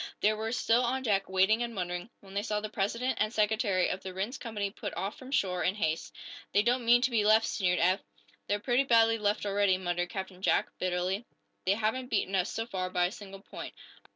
[0.19, 3.87] They were still on deck, waiting and wondering, when they saw the president and secretary
[3.87, 6.11] of the Rhinds company put off from shore in haste.
[6.53, 7.99] "They don't mean to be left," sneered Eph.
[8.47, 11.27] "They're pretty badly left already," muttered Captain Jack, bitterly.
[11.67, 13.75] "They haven't beaten us, so far, by a single point."